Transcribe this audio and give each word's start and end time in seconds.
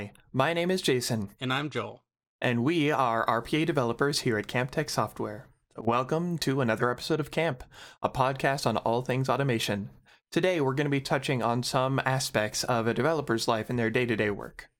Hi, 0.00 0.12
my 0.32 0.54
name 0.54 0.70
is 0.70 0.80
Jason, 0.80 1.28
And 1.42 1.52
I'm 1.52 1.68
Joel. 1.68 2.02
and 2.40 2.64
we 2.64 2.90
are 2.90 3.26
RPA 3.26 3.66
developers 3.66 4.20
here 4.20 4.38
at 4.38 4.46
CampTek 4.46 4.88
Software. 4.88 5.46
Welcome 5.76 6.38
to 6.38 6.62
another 6.62 6.90
episode 6.90 7.20
of 7.20 7.30
Camp, 7.30 7.62
a 8.02 8.08
podcast 8.08 8.64
on 8.66 8.78
all 8.78 9.02
things 9.02 9.28
automation. 9.28 9.90
Today, 10.32 10.58
we're 10.58 10.72
going 10.72 10.86
to 10.86 10.90
be 10.90 11.02
touching 11.02 11.42
on 11.42 11.62
some 11.62 12.00
aspects 12.06 12.64
of 12.64 12.86
a 12.86 12.94
developer's 12.94 13.46
life 13.46 13.68
in 13.68 13.76
their 13.76 13.90
day 13.90 14.06
to 14.06 14.16
day 14.16 14.30
work. 14.30 14.70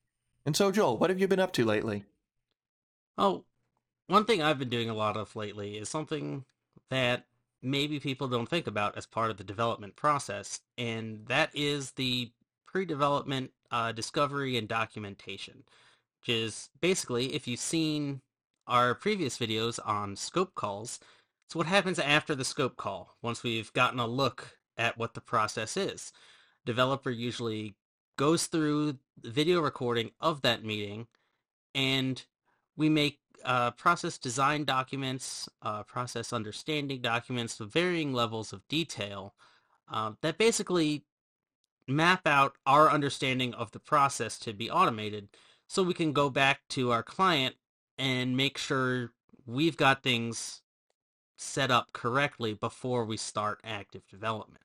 And 0.46 0.56
so, 0.56 0.72
Joel, 0.72 0.96
what 0.96 1.10
have 1.10 1.20
you 1.20 1.28
been 1.28 1.38
up 1.38 1.52
to 1.52 1.66
lately? 1.66 2.06
Oh, 3.18 3.44
one 4.06 4.24
thing 4.24 4.40
I've 4.40 4.58
been 4.58 4.70
doing 4.70 4.88
a 4.88 4.94
lot 4.94 5.18
of 5.18 5.36
lately 5.36 5.76
is 5.76 5.90
something 5.90 6.46
that 6.88 7.26
maybe 7.60 8.00
people 8.00 8.26
don't 8.26 8.48
think 8.48 8.66
about 8.66 8.96
as 8.96 9.04
part 9.04 9.30
of 9.30 9.36
the 9.36 9.44
development 9.44 9.96
process, 9.96 10.60
and 10.78 11.26
that 11.26 11.50
is 11.52 11.90
the 11.90 12.32
pre-development 12.70 13.50
uh, 13.70 13.92
discovery 13.92 14.56
and 14.56 14.68
documentation, 14.68 15.64
which 16.20 16.34
is 16.34 16.70
basically, 16.80 17.34
if 17.34 17.48
you've 17.48 17.60
seen 17.60 18.20
our 18.66 18.94
previous 18.94 19.38
videos 19.38 19.78
on 19.84 20.14
scope 20.16 20.54
calls, 20.54 21.00
it's 21.46 21.56
what 21.56 21.66
happens 21.66 21.98
after 21.98 22.34
the 22.34 22.44
scope 22.44 22.76
call, 22.76 23.16
once 23.22 23.42
we've 23.42 23.72
gotten 23.72 23.98
a 23.98 24.06
look 24.06 24.58
at 24.76 24.96
what 24.96 25.14
the 25.14 25.20
process 25.20 25.76
is. 25.76 26.12
Developer 26.64 27.10
usually 27.10 27.74
goes 28.16 28.46
through 28.46 28.98
the 29.20 29.30
video 29.30 29.60
recording 29.60 30.10
of 30.20 30.42
that 30.42 30.64
meeting, 30.64 31.08
and 31.74 32.24
we 32.76 32.88
make 32.88 33.18
uh, 33.44 33.72
process 33.72 34.18
design 34.18 34.64
documents, 34.64 35.48
uh, 35.62 35.82
process 35.82 36.32
understanding 36.32 37.00
documents 37.00 37.58
with 37.58 37.72
varying 37.72 38.12
levels 38.12 38.52
of 38.52 38.66
detail 38.68 39.34
uh, 39.90 40.12
that 40.20 40.38
basically 40.38 41.04
map 41.86 42.26
out 42.26 42.56
our 42.66 42.90
understanding 42.90 43.54
of 43.54 43.72
the 43.72 43.80
process 43.80 44.38
to 44.40 44.52
be 44.52 44.70
automated 44.70 45.28
so 45.66 45.82
we 45.82 45.94
can 45.94 46.12
go 46.12 46.30
back 46.30 46.60
to 46.68 46.90
our 46.90 47.02
client 47.02 47.56
and 47.98 48.36
make 48.36 48.58
sure 48.58 49.12
we've 49.46 49.76
got 49.76 50.02
things 50.02 50.62
set 51.36 51.70
up 51.70 51.92
correctly 51.92 52.54
before 52.54 53.04
we 53.04 53.16
start 53.16 53.60
active 53.64 54.06
development. 54.08 54.64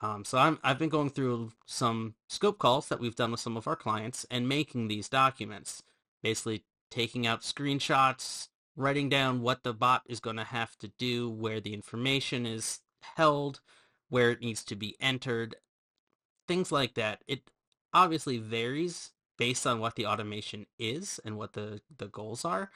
Um, 0.00 0.24
so 0.24 0.38
I'm, 0.38 0.58
I've 0.62 0.78
been 0.78 0.88
going 0.88 1.10
through 1.10 1.52
some 1.66 2.14
scope 2.28 2.58
calls 2.58 2.88
that 2.88 3.00
we've 3.00 3.16
done 3.16 3.32
with 3.32 3.40
some 3.40 3.56
of 3.56 3.66
our 3.66 3.76
clients 3.76 4.24
and 4.30 4.48
making 4.48 4.88
these 4.88 5.08
documents, 5.08 5.82
basically 6.22 6.64
taking 6.90 7.26
out 7.26 7.42
screenshots, 7.42 8.48
writing 8.76 9.08
down 9.08 9.42
what 9.42 9.64
the 9.64 9.74
bot 9.74 10.02
is 10.06 10.20
going 10.20 10.36
to 10.36 10.44
have 10.44 10.76
to 10.78 10.88
do, 10.98 11.28
where 11.28 11.60
the 11.60 11.74
information 11.74 12.46
is 12.46 12.80
held, 13.16 13.60
where 14.08 14.30
it 14.30 14.40
needs 14.40 14.64
to 14.64 14.76
be 14.76 14.96
entered, 15.00 15.56
things 16.48 16.72
like 16.72 16.94
that. 16.94 17.22
It 17.28 17.50
obviously 17.92 18.38
varies 18.38 19.12
based 19.36 19.66
on 19.66 19.78
what 19.78 19.94
the 19.94 20.06
automation 20.06 20.66
is 20.78 21.20
and 21.24 21.36
what 21.36 21.52
the, 21.52 21.80
the 21.96 22.08
goals 22.08 22.44
are, 22.44 22.70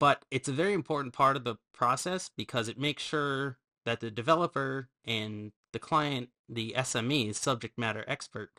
but 0.00 0.24
it's 0.30 0.48
a 0.48 0.52
very 0.52 0.72
important 0.72 1.12
part 1.12 1.36
of 1.36 1.44
the 1.44 1.56
process 1.74 2.30
because 2.34 2.68
it 2.68 2.78
makes 2.78 3.02
sure 3.02 3.58
that 3.84 4.00
the 4.00 4.10
developer 4.10 4.88
and 5.04 5.52
the 5.72 5.78
client, 5.78 6.30
the 6.48 6.74
SME, 6.76 7.34
subject 7.34 7.78
matter 7.78 8.04
expert, 8.06 8.50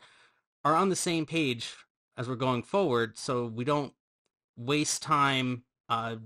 are 0.64 0.76
on 0.76 0.90
the 0.90 0.96
same 0.96 1.26
page 1.26 1.74
as 2.16 2.28
we're 2.28 2.36
going 2.36 2.62
forward 2.62 3.18
so 3.18 3.46
we 3.46 3.64
don't 3.64 3.94
waste 4.56 5.02
time 5.02 5.64
uh, 5.88 6.16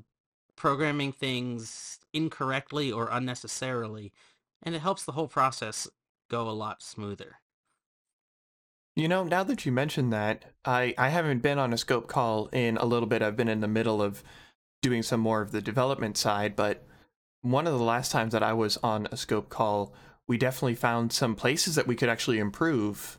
programming 0.56 1.12
things 1.12 1.98
incorrectly 2.12 2.90
or 2.90 3.08
unnecessarily, 3.10 4.12
and 4.62 4.74
it 4.74 4.80
helps 4.80 5.04
the 5.04 5.12
whole 5.12 5.28
process 5.28 5.88
go 6.28 6.48
a 6.48 6.50
lot 6.50 6.82
smoother. 6.82 7.36
You 8.96 9.08
know, 9.08 9.24
now 9.24 9.42
that 9.42 9.66
you 9.66 9.72
mention 9.72 10.10
that, 10.10 10.44
I, 10.64 10.94
I 10.96 11.08
haven't 11.08 11.42
been 11.42 11.58
on 11.58 11.72
a 11.72 11.78
scope 11.78 12.06
call 12.06 12.48
in 12.52 12.76
a 12.76 12.84
little 12.84 13.08
bit. 13.08 13.22
I've 13.22 13.36
been 13.36 13.48
in 13.48 13.60
the 13.60 13.68
middle 13.68 14.00
of 14.00 14.22
doing 14.82 15.02
some 15.02 15.20
more 15.20 15.40
of 15.40 15.50
the 15.50 15.60
development 15.60 16.16
side, 16.16 16.54
but 16.54 16.86
one 17.40 17.66
of 17.66 17.76
the 17.76 17.84
last 17.84 18.12
times 18.12 18.32
that 18.32 18.42
I 18.42 18.52
was 18.52 18.76
on 18.78 19.08
a 19.10 19.16
scope 19.16 19.48
call, 19.48 19.92
we 20.28 20.38
definitely 20.38 20.76
found 20.76 21.12
some 21.12 21.34
places 21.34 21.74
that 21.74 21.88
we 21.88 21.96
could 21.96 22.08
actually 22.08 22.38
improve 22.38 23.18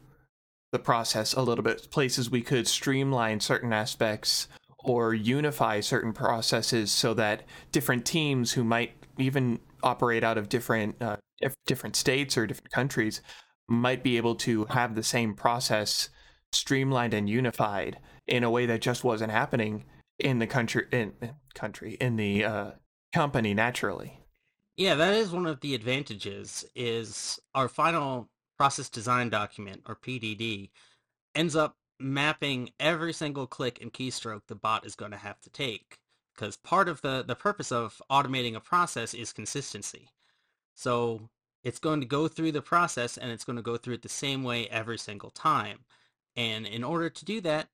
the 0.72 0.80
process 0.80 1.34
a 1.34 1.42
little 1.42 1.64
bit, 1.64 1.90
places 1.92 2.30
we 2.30 2.42
could 2.42 2.68
streamline 2.68 3.42
certain 3.42 3.74
aspects 3.74 4.48
or 4.80 5.14
unify 5.14 5.82
certain 5.82 6.14
processes 6.14 6.92
so 6.92 7.14
that 7.16 7.44
different 7.72 8.06
teams 8.06 8.54
who 8.54 8.64
might 8.64 8.94
even 9.18 9.60
operate 9.84 10.24
out 10.24 10.38
of 10.38 10.50
different 10.50 11.02
uh, 11.02 11.18
different 11.66 11.96
states 11.96 12.38
or 12.38 12.48
different 12.48 12.72
countries 12.72 13.22
might 13.68 14.04
be 14.04 14.18
able 14.18 14.36
to 14.36 14.66
have 14.66 14.96
the 14.96 15.04
same 15.04 15.34
process 15.34 16.10
streamlined 16.52 17.14
and 17.14 17.30
unified 17.30 18.00
in 18.28 18.44
a 18.44 18.50
way 18.50 18.66
that 18.66 18.82
just 18.82 19.04
wasn't 19.04 19.32
happening 19.32 19.86
in 20.20 20.40
the 20.40 20.48
country 20.48 20.86
in 20.92 21.14
country 21.54 21.98
in 22.00 22.16
the 22.16 22.44
uh, 22.44 22.72
company 23.14 23.54
naturally. 23.54 24.20
Yeah, 24.78 24.96
that 24.96 25.14
is 25.14 25.32
one 25.32 25.46
of 25.46 25.62
the 25.62 25.74
advantages 25.74 26.66
is 26.76 27.40
our 27.54 27.68
final 27.68 28.30
process 28.58 28.90
design 28.90 29.30
document 29.30 29.82
or 29.88 29.96
PDD 29.96 30.70
ends 31.34 31.56
up 31.56 31.76
mapping 32.00 32.70
every 32.80 33.14
single 33.14 33.48
click 33.48 33.82
and 33.82 33.94
keystroke 33.94 34.42
the 34.48 34.56
bot 34.56 34.86
is 34.86 34.96
going 34.96 35.12
to 35.12 35.18
have 35.18 35.40
to 35.42 35.50
take 35.50 35.98
because 36.36 36.58
part 36.58 36.90
of 36.90 37.02
the 37.02 37.24
the 37.26 37.36
purpose 37.36 37.72
of 37.72 38.02
automating 38.12 38.56
a 38.56 38.60
process 38.60 39.14
is 39.14 39.34
consistency. 39.34 40.10
So 40.76 41.30
it's 41.66 41.80
going 41.80 42.00
to 42.00 42.06
go 42.06 42.28
through 42.28 42.52
the 42.52 42.62
process 42.62 43.18
and 43.18 43.32
it's 43.32 43.44
going 43.44 43.56
to 43.56 43.62
go 43.64 43.76
through 43.76 43.96
it 43.96 44.04
the 44.04 44.10
same 44.10 44.44
way 44.44 44.68
every 44.70 45.00
single 45.00 45.32
time. 45.32 45.80
And 46.38 46.68
in 46.68 46.84
order 46.84 47.10
to 47.10 47.26
do 47.26 47.42
that, 47.42 47.70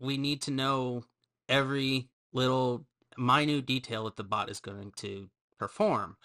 we 0.00 0.18
need 0.18 0.42
to 0.42 0.50
know 0.50 1.04
every 1.48 2.08
little 2.32 2.84
minute 3.16 3.64
detail 3.64 4.04
that 4.04 4.16
the 4.16 4.24
bot 4.24 4.50
is 4.50 4.58
going 4.58 4.92
to 4.96 5.30
perform. 5.56 6.16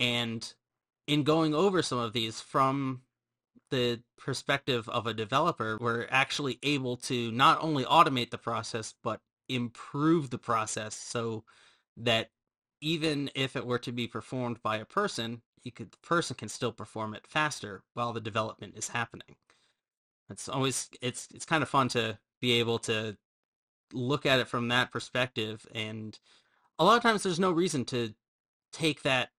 And 0.00 0.52
in 1.06 1.22
going 1.22 1.54
over 1.54 1.82
some 1.82 1.98
of 1.98 2.12
these 2.12 2.40
from 2.40 3.02
the 3.70 4.00
perspective 4.18 4.88
of 4.88 5.06
a 5.06 5.14
developer, 5.14 5.78
we're 5.80 6.08
actually 6.10 6.58
able 6.64 6.96
to 6.96 7.30
not 7.30 7.62
only 7.62 7.84
automate 7.84 8.30
the 8.30 8.38
process, 8.38 8.92
but 9.04 9.20
improve 9.48 10.30
the 10.30 10.38
process 10.38 10.96
so 10.96 11.44
that 11.96 12.30
even 12.80 13.30
if 13.36 13.54
it 13.54 13.66
were 13.66 13.78
to 13.78 13.92
be 13.92 14.08
performed 14.08 14.60
by 14.62 14.78
a 14.78 14.84
person, 14.84 15.42
you 15.64 15.72
could 15.72 15.92
the 15.92 15.98
person 15.98 16.36
can 16.36 16.48
still 16.48 16.72
perform 16.72 17.14
it 17.14 17.26
faster 17.26 17.82
while 17.94 18.12
the 18.12 18.20
development 18.20 18.74
is 18.76 18.88
happening. 18.88 19.36
It's 20.28 20.48
always 20.48 20.88
it's 21.00 21.28
it's 21.34 21.44
kind 21.44 21.62
of 21.62 21.68
fun 21.68 21.88
to 21.88 22.18
be 22.40 22.52
able 22.52 22.78
to 22.80 23.16
look 23.92 24.24
at 24.26 24.40
it 24.40 24.48
from 24.48 24.68
that 24.68 24.92
perspective 24.92 25.66
and 25.74 26.18
a 26.78 26.84
lot 26.84 26.96
of 26.96 27.02
times 27.02 27.22
there's 27.22 27.40
no 27.40 27.50
reason 27.50 27.84
to 27.84 28.14
take 28.72 29.02
that 29.02 29.30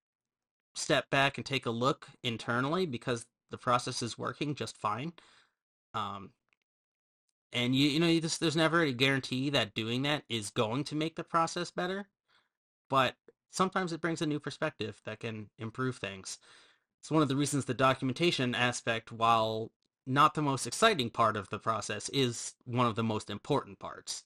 step 0.75 1.09
back 1.09 1.37
and 1.37 1.45
take 1.45 1.65
a 1.65 1.71
look 1.71 2.07
internally 2.23 2.85
because 2.85 3.25
the 3.49 3.57
process 3.57 4.01
is 4.01 4.17
working 4.17 4.55
just 4.55 4.77
fine. 4.77 5.13
Um, 5.93 6.31
and 7.51 7.75
you 7.75 7.89
you 7.89 7.99
know 7.99 8.07
you 8.07 8.21
just 8.21 8.39
there's 8.39 8.55
never 8.55 8.81
a 8.81 8.93
guarantee 8.93 9.49
that 9.49 9.73
doing 9.73 10.03
that 10.03 10.23
is 10.29 10.51
going 10.51 10.83
to 10.85 10.95
make 10.95 11.15
the 11.15 11.23
process 11.23 11.71
better, 11.71 12.07
but 12.89 13.15
sometimes 13.51 13.93
it 13.93 14.01
brings 14.01 14.21
a 14.21 14.25
new 14.25 14.39
perspective 14.39 15.01
that 15.05 15.19
can 15.19 15.49
improve 15.59 15.97
things. 15.97 16.39
It's 17.01 17.11
one 17.11 17.21
of 17.21 17.27
the 17.27 17.35
reasons 17.35 17.65
the 17.65 17.73
documentation 17.73 18.55
aspect, 18.55 19.11
while 19.11 19.71
not 20.07 20.33
the 20.33 20.41
most 20.41 20.65
exciting 20.65 21.09
part 21.09 21.37
of 21.37 21.49
the 21.49 21.59
process, 21.59 22.09
is 22.09 22.53
one 22.65 22.87
of 22.87 22.95
the 22.95 23.03
most 23.03 23.29
important 23.29 23.79
parts. 23.79 24.23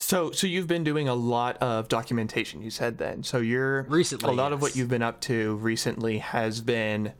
So, 0.00 0.30
so 0.30 0.46
you've 0.46 0.66
been 0.66 0.84
doing 0.84 1.08
a 1.08 1.14
lot 1.14 1.56
of 1.58 1.88
documentation. 1.88 2.62
You 2.62 2.70
said 2.70 2.98
then. 2.98 3.22
So 3.22 3.38
you're 3.38 3.82
recently 3.84 4.28
a 4.28 4.32
lot 4.32 4.48
yes. 4.50 4.54
of 4.54 4.62
what 4.62 4.76
you've 4.76 4.90
been 4.90 5.02
up 5.02 5.20
to 5.22 5.56
recently 5.56 6.18
has 6.18 6.60
been 6.60 7.12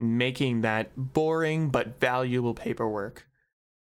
making 0.00 0.62
that 0.62 0.90
boring 0.96 1.70
but 1.70 2.00
valuable 2.00 2.54
paperwork 2.54 3.26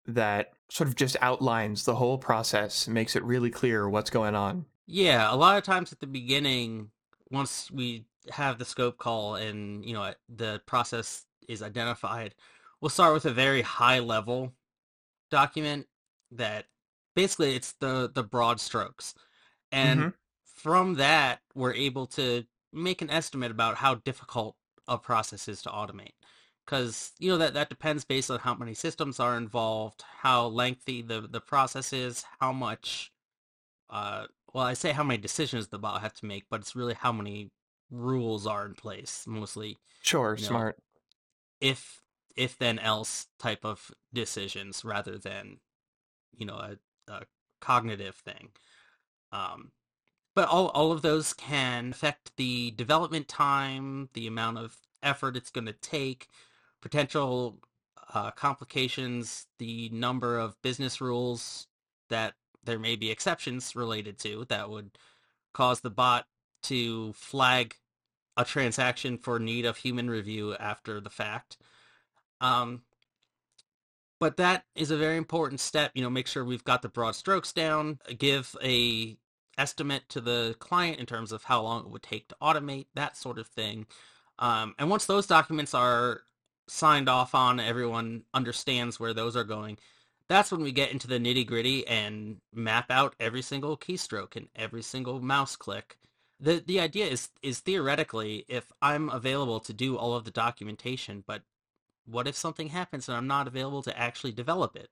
that 0.05 0.53
sort 0.69 0.87
of 0.87 0.95
just 0.95 1.17
outlines 1.21 1.85
the 1.85 1.95
whole 1.95 2.17
process, 2.17 2.87
makes 2.87 3.15
it 3.15 3.23
really 3.23 3.49
clear 3.49 3.89
what's 3.89 4.09
going 4.09 4.35
on. 4.35 4.65
Yeah, 4.87 5.33
a 5.33 5.35
lot 5.35 5.57
of 5.57 5.63
times 5.63 5.91
at 5.91 5.99
the 5.99 6.07
beginning, 6.07 6.91
once 7.29 7.71
we 7.71 8.05
have 8.29 8.57
the 8.59 8.65
scope 8.65 8.97
call 8.97 9.35
and 9.35 9.85
you 9.85 9.93
know 9.93 10.13
the 10.29 10.61
process 10.65 11.25
is 11.47 11.61
identified, 11.61 12.35
we'll 12.81 12.89
start 12.89 13.13
with 13.13 13.25
a 13.25 13.31
very 13.31 13.61
high 13.61 13.99
level 13.99 14.53
document 15.31 15.87
that 16.31 16.67
basically 17.15 17.55
it's 17.55 17.73
the 17.73 18.11
the 18.13 18.23
broad 18.23 18.59
strokes, 18.61 19.15
and 19.71 20.07
Mhm. 20.07 20.13
from 20.45 20.95
that 20.95 21.41
we're 21.55 21.73
able 21.73 22.07
to 22.07 22.45
make 22.73 23.01
an 23.01 23.09
estimate 23.11 23.51
about 23.51 23.77
how 23.77 23.95
difficult 23.95 24.57
a 24.87 24.97
process 24.97 25.47
is 25.47 25.61
to 25.63 25.69
automate. 25.69 26.13
Because 26.65 27.13
you 27.19 27.29
know 27.31 27.37
that 27.39 27.53
that 27.55 27.69
depends 27.69 28.05
based 28.05 28.31
on 28.31 28.39
how 28.39 28.55
many 28.55 28.73
systems 28.75 29.19
are 29.19 29.37
involved, 29.37 30.03
how 30.21 30.47
lengthy 30.47 31.01
the 31.03 31.21
the 31.21 31.41
process 31.41 31.93
is, 31.93 32.25
how 32.41 32.53
much 32.53 33.11
uh, 33.89 34.27
well, 34.53 34.65
I 34.65 34.73
say 34.73 34.91
how 34.91 35.03
many 35.03 35.17
decisions 35.21 35.67
the 35.67 35.79
bot 35.79 36.01
have 36.01 36.13
to 36.15 36.25
make, 36.25 36.45
but 36.49 36.59
it's 36.61 36.75
really 36.75 36.93
how 36.93 37.11
many 37.11 37.51
rules 37.89 38.45
are 38.47 38.65
in 38.65 38.73
place. 38.73 39.25
Mostly, 39.27 39.77
Sure, 40.01 40.35
you 40.35 40.43
know, 40.43 40.47
smart. 40.49 40.77
if 41.59 42.01
if 42.35 42.57
then 42.57 42.79
else 42.79 43.27
type 43.39 43.65
of 43.65 43.91
decisions 44.13 44.85
rather 44.85 45.17
than 45.17 45.59
you 46.37 46.45
know 46.45 46.55
a, 46.55 46.77
a 47.11 47.23
cognitive 47.59 48.15
thing. 48.15 48.49
Um, 49.31 49.71
but 50.35 50.47
all 50.47 50.67
all 50.69 50.91
of 50.91 51.01
those 51.01 51.33
can 51.33 51.91
affect 51.91 52.35
the 52.37 52.71
development 52.71 53.27
time, 53.27 54.09
the 54.13 54.27
amount 54.27 54.57
of 54.57 54.77
effort 55.03 55.35
it's 55.35 55.49
going 55.49 55.65
to 55.65 55.73
take, 55.73 56.27
potential 56.81 57.59
uh, 58.13 58.31
complications, 58.31 59.47
the 59.59 59.89
number 59.89 60.37
of 60.37 60.61
business 60.61 60.99
rules 61.01 61.67
that 62.09 62.33
there 62.63 62.79
may 62.79 62.95
be 62.95 63.11
exceptions 63.11 63.75
related 63.75 64.19
to 64.19 64.45
that 64.49 64.69
would 64.69 64.91
cause 65.53 65.81
the 65.81 65.89
bot 65.89 66.25
to 66.63 67.13
flag 67.13 67.75
a 68.37 68.45
transaction 68.45 69.17
for 69.17 69.39
need 69.39 69.65
of 69.65 69.77
human 69.77 70.09
review 70.09 70.55
after 70.55 71.01
the 71.01 71.09
fact. 71.09 71.57
Um, 72.39 72.83
but 74.19 74.37
that 74.37 74.65
is 74.75 74.91
a 74.91 74.97
very 74.97 75.17
important 75.17 75.59
step. 75.59 75.91
You 75.95 76.03
know, 76.03 76.09
make 76.09 76.27
sure 76.27 76.45
we've 76.45 76.63
got 76.63 76.81
the 76.81 76.89
broad 76.89 77.15
strokes 77.15 77.51
down. 77.51 77.99
Give 78.17 78.55
a 78.63 79.17
estimate 79.57 80.03
to 80.09 80.21
the 80.21 80.55
client 80.59 80.99
in 80.99 81.05
terms 81.05 81.31
of 81.31 81.43
how 81.43 81.61
long 81.61 81.81
it 81.81 81.89
would 81.91 82.03
take 82.03 82.27
to 82.29 82.35
automate 82.41 82.85
that 82.95 83.17
sort 83.17 83.37
of 83.37 83.47
thing. 83.47 83.85
Um, 84.39 84.75
and 84.79 84.89
once 84.89 85.05
those 85.05 85.27
documents 85.27 85.73
are 85.73 86.21
signed 86.67 87.09
off 87.09 87.35
on, 87.35 87.59
everyone 87.59 88.23
understands 88.33 88.99
where 88.99 89.13
those 89.13 89.35
are 89.35 89.43
going. 89.43 89.77
That's 90.27 90.51
when 90.51 90.61
we 90.61 90.71
get 90.71 90.91
into 90.91 91.07
the 91.07 91.19
nitty 91.19 91.45
gritty 91.45 91.85
and 91.87 92.37
map 92.53 92.89
out 92.89 93.15
every 93.19 93.41
single 93.41 93.77
keystroke 93.77 94.35
and 94.35 94.47
every 94.55 94.81
single 94.81 95.21
mouse 95.21 95.55
click. 95.55 95.97
The 96.39 96.63
the 96.65 96.79
idea 96.79 97.05
is 97.07 97.29
is 97.41 97.59
theoretically 97.59 98.45
if 98.47 98.71
I'm 98.81 99.09
available 99.09 99.59
to 99.61 99.73
do 99.73 99.97
all 99.97 100.15
of 100.15 100.23
the 100.25 100.31
documentation, 100.31 101.23
but 101.27 101.43
what 102.05 102.27
if 102.27 102.35
something 102.35 102.69
happens 102.69 103.07
and 103.07 103.17
I'm 103.17 103.27
not 103.27 103.47
available 103.47 103.83
to 103.83 103.97
actually 103.99 104.31
develop 104.31 104.75
it? 104.75 104.89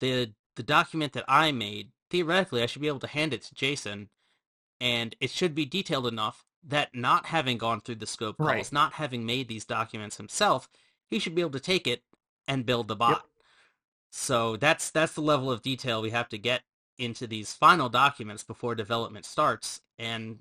The 0.00 0.32
the 0.56 0.62
document 0.62 1.12
that 1.14 1.24
I 1.28 1.52
made, 1.52 1.92
theoretically 2.10 2.62
I 2.62 2.66
should 2.66 2.82
be 2.82 2.88
able 2.88 2.98
to 3.00 3.06
hand 3.06 3.32
it 3.34 3.42
to 3.42 3.54
Jason 3.54 4.08
and 4.80 5.14
it 5.20 5.30
should 5.30 5.54
be 5.54 5.64
detailed 5.64 6.06
enough 6.06 6.44
that 6.64 6.94
not 6.94 7.26
having 7.26 7.58
gone 7.58 7.80
through 7.80 7.96
the 7.96 8.06
scope 8.06 8.38
calls, 8.38 8.48
Right. 8.48 8.72
not 8.72 8.94
having 8.94 9.24
made 9.26 9.48
these 9.48 9.64
documents 9.64 10.16
himself, 10.16 10.68
he 11.08 11.18
should 11.18 11.34
be 11.34 11.40
able 11.40 11.50
to 11.52 11.60
take 11.60 11.86
it 11.86 12.02
and 12.48 12.66
build 12.66 12.88
the 12.88 12.96
bot. 12.96 13.10
Yep. 13.22 13.31
So 14.12 14.56
that's 14.56 14.90
that's 14.90 15.14
the 15.14 15.22
level 15.22 15.50
of 15.50 15.62
detail 15.62 16.02
we 16.02 16.10
have 16.10 16.28
to 16.28 16.38
get 16.38 16.62
into 16.98 17.26
these 17.26 17.54
final 17.54 17.88
documents 17.88 18.44
before 18.44 18.74
development 18.74 19.24
starts, 19.24 19.80
and 19.98 20.38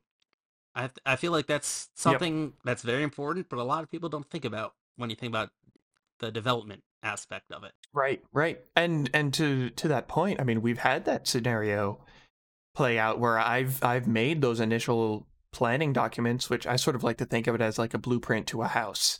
I 0.75 0.89
I 1.05 1.15
feel 1.15 1.31
like 1.31 1.47
that's 1.47 1.89
something 1.95 2.53
that's 2.65 2.83
very 2.83 3.01
important, 3.01 3.47
but 3.49 3.59
a 3.59 3.63
lot 3.63 3.81
of 3.81 3.89
people 3.89 4.09
don't 4.09 4.29
think 4.29 4.45
about 4.45 4.73
when 4.97 5.09
you 5.09 5.15
think 5.15 5.31
about 5.31 5.49
the 6.19 6.31
development 6.31 6.83
aspect 7.01 7.51
of 7.51 7.63
it. 7.63 7.71
Right, 7.93 8.21
right. 8.33 8.59
And 8.75 9.09
and 9.13 9.33
to 9.35 9.69
to 9.71 9.87
that 9.87 10.09
point, 10.09 10.41
I 10.41 10.43
mean, 10.43 10.61
we've 10.61 10.79
had 10.79 11.05
that 11.05 11.25
scenario 11.25 11.99
play 12.75 12.99
out 12.99 13.19
where 13.19 13.39
I've 13.39 13.81
I've 13.83 14.07
made 14.07 14.41
those 14.41 14.59
initial 14.59 15.27
planning 15.53 15.93
documents, 15.93 16.49
which 16.49 16.67
I 16.67 16.75
sort 16.75 16.95
of 16.95 17.03
like 17.03 17.17
to 17.17 17.25
think 17.25 17.47
of 17.47 17.55
it 17.55 17.61
as 17.61 17.79
like 17.79 17.93
a 17.93 17.97
blueprint 17.97 18.47
to 18.47 18.61
a 18.61 18.67
house. 18.67 19.19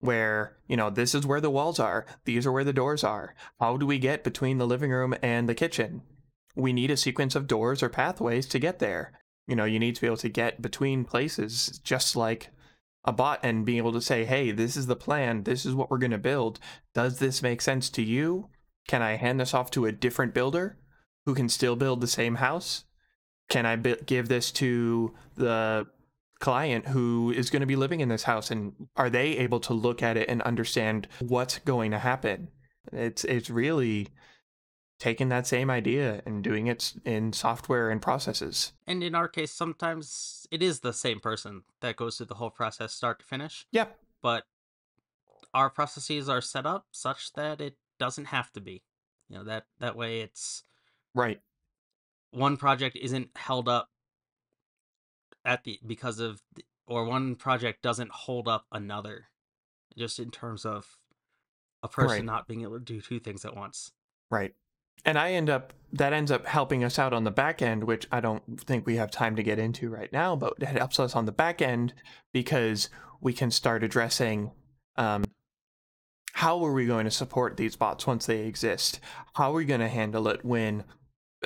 Where, 0.00 0.56
you 0.66 0.76
know, 0.76 0.88
this 0.90 1.14
is 1.14 1.26
where 1.26 1.40
the 1.40 1.50
walls 1.50 1.78
are, 1.78 2.06
these 2.24 2.46
are 2.46 2.52
where 2.52 2.64
the 2.64 2.72
doors 2.72 3.04
are. 3.04 3.34
How 3.60 3.76
do 3.76 3.86
we 3.86 3.98
get 3.98 4.24
between 4.24 4.58
the 4.58 4.66
living 4.66 4.90
room 4.90 5.14
and 5.22 5.48
the 5.48 5.54
kitchen? 5.54 6.02
We 6.56 6.72
need 6.72 6.90
a 6.90 6.96
sequence 6.96 7.34
of 7.34 7.46
doors 7.46 7.82
or 7.82 7.88
pathways 7.90 8.46
to 8.46 8.58
get 8.58 8.78
there. 8.78 9.12
You 9.46 9.56
know, 9.56 9.64
you 9.64 9.78
need 9.78 9.96
to 9.96 10.00
be 10.00 10.06
able 10.06 10.16
to 10.18 10.28
get 10.28 10.62
between 10.62 11.04
places 11.04 11.80
just 11.84 12.16
like 12.16 12.50
a 13.04 13.12
bot 13.12 13.40
and 13.42 13.64
being 13.64 13.78
able 13.78 13.92
to 13.92 14.00
say, 14.00 14.24
hey, 14.24 14.50
this 14.50 14.76
is 14.76 14.86
the 14.86 14.96
plan, 14.96 15.44
this 15.44 15.64
is 15.64 15.74
what 15.74 15.90
we're 15.90 15.98
going 15.98 16.10
to 16.10 16.18
build. 16.18 16.60
Does 16.94 17.18
this 17.18 17.42
make 17.42 17.60
sense 17.60 17.90
to 17.90 18.02
you? 18.02 18.48
Can 18.88 19.02
I 19.02 19.16
hand 19.16 19.40
this 19.40 19.54
off 19.54 19.70
to 19.72 19.86
a 19.86 19.92
different 19.92 20.34
builder 20.34 20.78
who 21.26 21.34
can 21.34 21.48
still 21.48 21.76
build 21.76 22.00
the 22.00 22.06
same 22.06 22.36
house? 22.36 22.84
Can 23.48 23.66
I 23.66 23.76
give 23.76 24.28
this 24.28 24.50
to 24.52 25.14
the 25.36 25.86
client 26.40 26.88
who 26.88 27.30
is 27.30 27.50
going 27.50 27.60
to 27.60 27.66
be 27.66 27.76
living 27.76 28.00
in 28.00 28.08
this 28.08 28.24
house 28.24 28.50
and 28.50 28.72
are 28.96 29.10
they 29.10 29.36
able 29.38 29.60
to 29.60 29.74
look 29.74 30.02
at 30.02 30.16
it 30.16 30.28
and 30.28 30.42
understand 30.42 31.06
what's 31.20 31.58
going 31.60 31.90
to 31.90 31.98
happen? 31.98 32.48
It's 32.92 33.24
it's 33.24 33.50
really 33.50 34.08
taking 34.98 35.30
that 35.30 35.46
same 35.46 35.70
idea 35.70 36.22
and 36.26 36.44
doing 36.44 36.66
it 36.66 36.92
in 37.04 37.32
software 37.32 37.90
and 37.90 38.02
processes. 38.02 38.72
And 38.86 39.02
in 39.02 39.14
our 39.14 39.28
case, 39.28 39.50
sometimes 39.50 40.46
it 40.50 40.62
is 40.62 40.80
the 40.80 40.92
same 40.92 41.20
person 41.20 41.62
that 41.80 41.96
goes 41.96 42.16
through 42.18 42.26
the 42.26 42.34
whole 42.34 42.50
process, 42.50 42.92
start 42.92 43.20
to 43.20 43.24
finish. 43.24 43.66
Yeah, 43.72 43.86
But 44.20 44.44
our 45.54 45.70
processes 45.70 46.28
are 46.28 46.42
set 46.42 46.66
up 46.66 46.86
such 46.92 47.32
that 47.32 47.60
it 47.60 47.76
doesn't 47.98 48.26
have 48.26 48.52
to 48.52 48.60
be. 48.60 48.82
You 49.28 49.38
know 49.38 49.44
that 49.44 49.66
that 49.78 49.96
way, 49.96 50.20
it's 50.20 50.64
right. 51.14 51.40
one 52.32 52.56
project 52.56 52.96
isn't 53.00 53.30
held 53.36 53.68
up 53.68 53.88
at 55.44 55.64
the 55.64 55.78
because 55.86 56.18
of 56.18 56.42
or 56.86 57.04
one 57.04 57.36
project 57.36 57.82
doesn't 57.82 58.10
hold 58.10 58.48
up 58.48 58.66
another 58.72 59.26
just 59.96 60.18
in 60.18 60.30
terms 60.30 60.64
of 60.64 60.98
a 61.82 61.88
person 61.88 62.10
Right. 62.18 62.24
not 62.24 62.46
being 62.46 62.62
able 62.62 62.78
to 62.78 62.84
do 62.84 63.00
two 63.00 63.18
things 63.20 63.44
at 63.44 63.56
once 63.56 63.92
Right. 64.30 64.54
And 65.04 65.18
I 65.18 65.32
end 65.32 65.50
up 65.50 65.72
that 65.92 66.12
ends 66.12 66.30
up 66.30 66.46
helping 66.46 66.84
us 66.84 66.98
out 66.98 67.12
on 67.12 67.24
the 67.24 67.30
back 67.30 67.62
end, 67.62 67.84
which 67.84 68.06
I 68.12 68.20
don't 68.20 68.60
think 68.60 68.86
we 68.86 68.96
have 68.96 69.10
time 69.10 69.34
to 69.36 69.42
get 69.42 69.58
into 69.58 69.88
right 69.88 70.12
now, 70.12 70.36
but 70.36 70.54
it 70.60 70.68
helps 70.68 71.00
us 71.00 71.16
on 71.16 71.24
the 71.24 71.32
back 71.32 71.60
end 71.60 71.94
because 72.32 72.88
we 73.20 73.32
can 73.32 73.50
start 73.50 73.82
addressing 73.82 74.52
um, 74.96 75.24
how 76.34 76.62
are 76.64 76.72
we 76.72 76.86
going 76.86 77.06
to 77.06 77.10
support 77.10 77.56
these 77.56 77.76
bots 77.76 78.06
once 78.06 78.26
they 78.26 78.46
exist? 78.46 79.00
How 79.34 79.50
are 79.50 79.54
we 79.54 79.64
going 79.64 79.80
to 79.80 79.88
handle 79.88 80.28
it 80.28 80.44
when, 80.44 80.84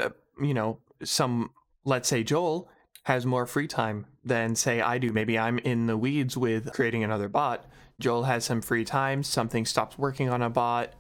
uh, 0.01 0.11
you 0.41 0.53
know, 0.53 0.81
some, 1.03 1.51
let's 1.85 2.09
say 2.09 2.23
Joel 2.23 2.69
has 3.05 3.25
more 3.25 3.47
free 3.47 3.69
time 3.69 4.07
than 4.25 4.57
say 4.57 4.81
I 4.81 4.99
do. 4.99 5.13
Maybe 5.13 5.39
I'm 5.39 5.59
in 5.59 5.87
the 5.87 5.97
weeds 5.97 6.37
with 6.37 6.73
creating 6.73 7.05
another 7.05 7.29
bot. 7.29 7.67
Joel 8.01 8.25
has 8.25 8.45
some 8.45 8.61
free 8.61 8.85
time, 8.85 9.23
something 9.23 9.65
stops 9.65 9.99
working 9.99 10.29
on 10.29 10.43
a 10.43 10.51
bot. 10.51 10.93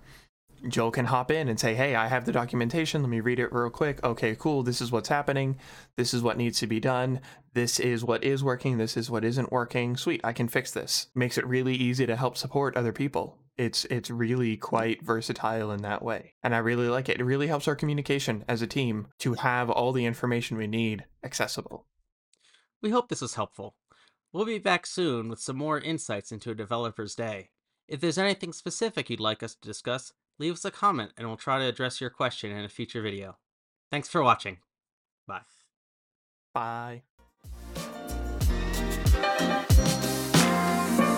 Joel 0.69 0.91
can 0.91 1.06
hop 1.06 1.31
in 1.31 1.49
and 1.49 1.61
say, 1.61 1.75
Hey, 1.75 1.95
I 1.95 2.06
have 2.06 2.25
the 2.25 2.33
documentation. 2.33 3.03
Let 3.03 3.11
me 3.11 3.21
read 3.21 3.39
it 3.39 3.53
real 3.53 3.71
quick. 3.71 4.03
Okay, 4.03 4.35
cool. 4.35 4.62
This 4.62 4.81
is 4.81 4.91
what's 4.91 5.09
happening. 5.09 5.59
This 5.97 6.15
is 6.15 6.23
what 6.23 6.39
needs 6.39 6.59
to 6.61 6.67
be 6.67 6.81
done. 6.81 7.21
This 7.53 7.79
is 7.79 8.05
what 8.05 8.25
is 8.25 8.43
working. 8.43 8.79
This 8.79 8.97
is 8.97 9.11
what 9.11 9.25
isn't 9.25 9.53
working. 9.53 9.97
Sweet, 9.97 10.23
I 10.25 10.33
can 10.33 10.49
fix 10.49 10.71
this. 10.71 11.09
Makes 11.14 11.37
it 11.37 11.47
really 11.47 11.75
easy 11.75 12.07
to 12.07 12.17
help 12.17 12.37
support 12.37 12.76
other 12.76 12.93
people. 12.93 13.38
It's 13.57 13.85
it's 13.87 14.11
really 14.11 14.57
quite 14.57 15.05
versatile 15.05 15.71
in 15.71 15.83
that 15.83 16.02
way. 16.02 16.35
And 16.43 16.55
I 16.55 16.59
really 16.59 16.88
like 16.88 17.09
it. 17.09 17.21
It 17.21 17.25
really 17.25 17.47
helps 17.47 17.69
our 17.69 17.76
communication 17.76 18.45
as 18.49 18.62
a 18.62 18.67
team 18.67 19.09
to 19.19 19.35
have 19.35 19.71
all 19.71 19.93
the 19.93 20.07
information 20.07 20.57
we 20.57 20.67
need 20.67 21.05
accessible. 21.23 21.87
We 22.85 22.91
hope 22.91 23.09
this 23.09 23.23
was 23.23 23.35
helpful. 23.35 23.75
We'll 24.33 24.45
be 24.45 24.59
back 24.59 24.87
soon 24.87 25.29
with 25.29 25.41
some 25.41 25.57
more 25.57 25.81
insights 25.81 26.31
into 26.31 26.50
a 26.50 26.55
developer's 26.55 27.14
day. 27.14 27.49
If 27.88 28.00
there's 28.00 28.19
anything 28.19 28.53
specific 28.53 29.09
you'd 29.09 29.21
like 29.21 29.43
us 29.43 29.55
to 29.55 29.69
discuss 29.69 30.12
leave 30.38 30.55
us 30.55 30.64
a 30.64 30.71
comment 30.71 31.12
and 31.17 31.26
we'll 31.26 31.37
try 31.37 31.59
to 31.59 31.67
address 31.67 32.00
your 32.00 32.11
question 32.11 32.50
in 32.50 32.64
a 32.64 32.69
future 32.69 33.00
video. 33.00 33.38
Thanks 33.91 34.09
for 34.09 34.23
watching. 34.23 34.59
Bye. 35.26 35.43
Bye. 36.53 37.03